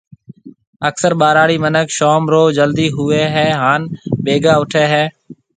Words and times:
اڪثر 0.89 1.11
ٻهراڙي 1.21 1.57
منک 1.63 1.87
شوم 1.97 2.21
رو 2.33 2.43
جلدي 2.57 2.87
ۿوئي 2.97 3.23
هي 3.35 3.47
هان 3.61 3.81
بيگا 4.23 4.53
اوٺي 4.57 4.85
هي 4.93 5.05